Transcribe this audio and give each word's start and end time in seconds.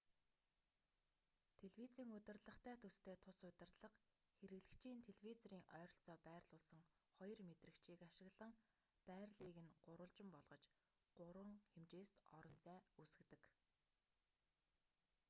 телевизийн 1.59 2.11
удирдлагатай 2.19 2.75
төстэй 2.83 3.15
тус 3.23 3.37
удирдлага 3.47 3.89
хэрэглэгчийн 4.37 4.99
телевизорын 5.07 5.65
ойролцоо 5.79 6.17
байрлуулсан 6.27 6.81
хоёр 7.17 7.39
мэдрэгчийг 7.49 7.99
ашиглан 8.09 8.53
байрлалыг 9.09 9.57
нь 9.65 9.75
гурвалжин 9.85 10.29
болгож 10.35 10.63
гурван 11.17 11.49
хэмжээст 11.71 12.15
орон 12.37 12.55
зай 12.65 12.79
үүсгэдэг 13.01 13.41